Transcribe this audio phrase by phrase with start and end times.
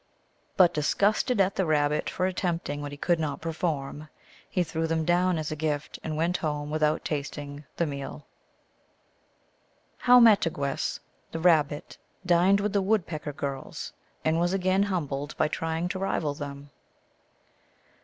[0.57, 4.09] But, disgusted at the Rabbit for attempting what he could not perform,
[4.49, 8.25] he threw them down as a gift, and went home without tasting the meal.
[8.25, 9.83] II.
[9.99, 10.99] How Mahtigivess,
[11.31, 13.93] the Babbit dined with the Wood pecker Girls,
[14.25, 16.71] and was again humbled by trying to rival them.